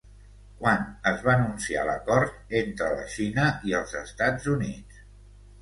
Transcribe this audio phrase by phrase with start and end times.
[0.61, 0.79] Quan
[1.11, 5.07] es va anunciar l'acord entre la Xina i els Estats Units?